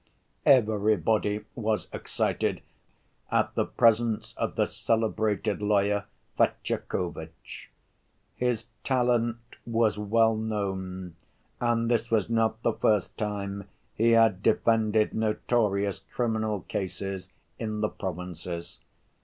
[0.47, 2.63] Everybody was excited
[3.29, 6.05] at the presence of the celebrated lawyer,
[6.39, 7.69] Fetyukovitch.
[8.35, 11.17] His talent was well known,
[11.59, 17.29] and this was not the first time he had defended notorious criminal cases
[17.59, 18.79] in the provinces.